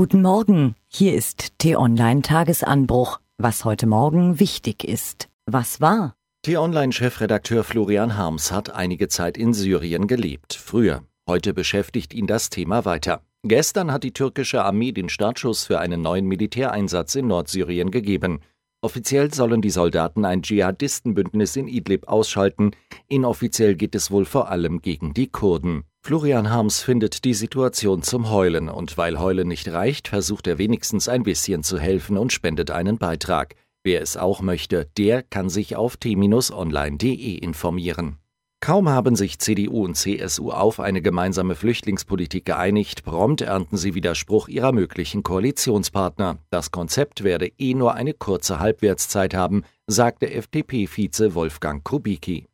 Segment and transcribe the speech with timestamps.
[0.00, 3.20] Guten Morgen, hier ist T-Online Tagesanbruch.
[3.36, 5.28] Was heute Morgen wichtig ist.
[5.44, 6.14] Was war?
[6.40, 10.54] T-Online-Chefredakteur Florian Harms hat einige Zeit in Syrien gelebt.
[10.54, 11.02] Früher.
[11.28, 13.20] Heute beschäftigt ihn das Thema weiter.
[13.42, 18.40] Gestern hat die türkische Armee den Startschuss für einen neuen Militäreinsatz in Nordsyrien gegeben.
[18.80, 22.70] Offiziell sollen die Soldaten ein Dschihadistenbündnis in Idlib ausschalten,
[23.06, 25.84] inoffiziell geht es wohl vor allem gegen die Kurden.
[26.02, 31.08] Florian Harms findet die Situation zum Heulen und weil Heulen nicht reicht, versucht er wenigstens
[31.08, 33.54] ein bisschen zu helfen und spendet einen Beitrag.
[33.84, 38.16] Wer es auch möchte, der kann sich auf t-online.de informieren.
[38.62, 44.48] Kaum haben sich CDU und CSU auf eine gemeinsame Flüchtlingspolitik geeinigt, prompt ernten sie Widerspruch
[44.48, 46.38] ihrer möglichen Koalitionspartner.
[46.50, 52.49] Das Konzept werde eh nur eine kurze Halbwertszeit haben, sagte FDP-Vize Wolfgang Kubicki.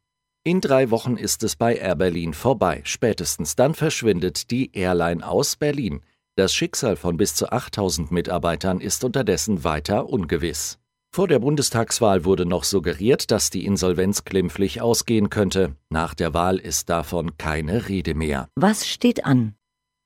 [0.47, 2.81] In drei Wochen ist es bei Air Berlin vorbei.
[2.85, 6.03] Spätestens dann verschwindet die Airline aus Berlin.
[6.37, 10.79] Das Schicksal von bis zu 8000 Mitarbeitern ist unterdessen weiter ungewiss.
[11.13, 15.75] Vor der Bundestagswahl wurde noch suggeriert, dass die Insolvenz klimpflich ausgehen könnte.
[15.91, 18.49] Nach der Wahl ist davon keine Rede mehr.
[18.55, 19.57] Was steht an?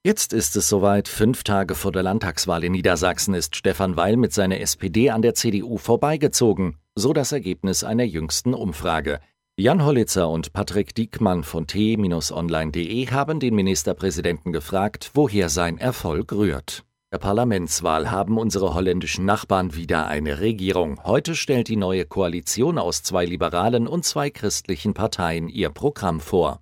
[0.06, 1.08] Jetzt ist es soweit.
[1.08, 5.34] Fünf Tage vor der Landtagswahl in Niedersachsen ist Stefan Weil mit seiner SPD an der
[5.34, 6.78] CDU vorbeigezogen.
[6.94, 9.20] So das Ergebnis einer jüngsten Umfrage.
[9.60, 16.84] Jan Hollitzer und Patrick Diekmann von t-online.de haben den Ministerpräsidenten gefragt, woher sein Erfolg rührt
[17.12, 21.02] der Parlamentswahl haben unsere holländischen Nachbarn wieder eine Regierung.
[21.02, 26.60] Heute stellt die neue Koalition aus zwei liberalen und zwei christlichen Parteien ihr Programm vor.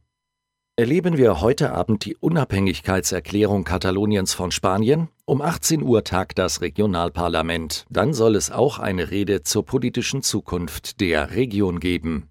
[0.77, 5.09] Erleben wir heute Abend die Unabhängigkeitserklärung Kataloniens von Spanien?
[5.27, 7.85] Um 18 Uhr tagt das Regionalparlament.
[7.91, 12.31] Dann soll es auch eine Rede zur politischen Zukunft der Region geben.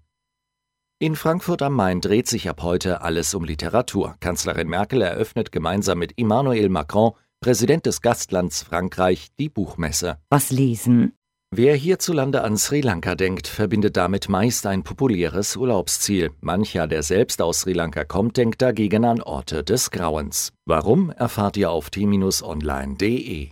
[1.00, 4.16] In Frankfurt am Main dreht sich ab heute alles um Literatur.
[4.18, 10.18] Kanzlerin Merkel eröffnet gemeinsam mit Emmanuel Macron Präsident des Gastlands Frankreich, die Buchmesse.
[10.28, 11.12] Was lesen?
[11.52, 16.32] Wer hierzulande an Sri Lanka denkt, verbindet damit meist ein populäres Urlaubsziel.
[16.40, 20.52] Mancher, der selbst aus Sri Lanka kommt, denkt dagegen an Orte des Grauens.
[20.66, 23.50] Warum, erfahrt ihr auf t-online.de.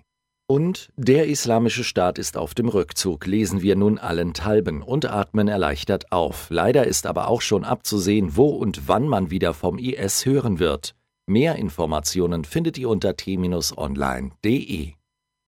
[0.49, 6.13] Und der Islamische Staat ist auf dem Rückzug, lesen wir nun allenthalben und atmen erleichtert
[6.13, 6.47] auf.
[6.51, 10.95] Leider ist aber auch schon abzusehen, wo und wann man wieder vom IS hören wird.
[11.27, 14.93] Mehr Informationen findet ihr unter t-online.de.